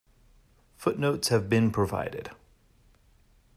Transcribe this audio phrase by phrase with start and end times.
[0.77, 2.31] Footnotes have been provided.